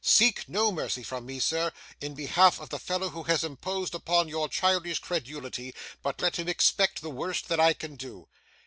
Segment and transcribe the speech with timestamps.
[0.03, 4.27] Seek no mercy from me, sir, in behalf of the fellow who has imposed upon
[4.29, 8.27] your childish credulity, but let him expect the worst that I can do.